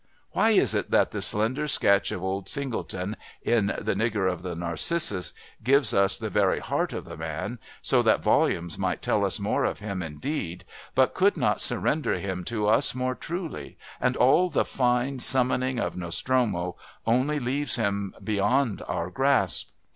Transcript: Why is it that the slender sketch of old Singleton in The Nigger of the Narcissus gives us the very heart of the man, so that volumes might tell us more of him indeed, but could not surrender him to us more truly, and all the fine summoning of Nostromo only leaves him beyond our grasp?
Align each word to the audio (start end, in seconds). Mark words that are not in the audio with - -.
Why 0.31 0.49
is 0.49 0.73
it 0.73 0.89
that 0.89 1.11
the 1.11 1.21
slender 1.21 1.67
sketch 1.67 2.11
of 2.11 2.23
old 2.23 2.49
Singleton 2.49 3.15
in 3.43 3.67
The 3.79 3.93
Nigger 3.93 4.33
of 4.33 4.41
the 4.41 4.55
Narcissus 4.55 5.31
gives 5.63 5.93
us 5.93 6.17
the 6.17 6.27
very 6.27 6.57
heart 6.57 6.91
of 6.91 7.05
the 7.05 7.15
man, 7.15 7.59
so 7.83 8.01
that 8.01 8.23
volumes 8.23 8.79
might 8.79 9.03
tell 9.03 9.23
us 9.23 9.39
more 9.39 9.63
of 9.63 9.77
him 9.77 10.01
indeed, 10.01 10.65
but 10.95 11.13
could 11.13 11.37
not 11.37 11.61
surrender 11.61 12.15
him 12.17 12.43
to 12.45 12.67
us 12.67 12.95
more 12.95 13.13
truly, 13.13 13.77
and 13.99 14.17
all 14.17 14.49
the 14.49 14.65
fine 14.65 15.19
summoning 15.19 15.77
of 15.77 15.95
Nostromo 15.95 16.77
only 17.05 17.39
leaves 17.39 17.75
him 17.75 18.15
beyond 18.23 18.81
our 18.87 19.11
grasp? 19.11 19.69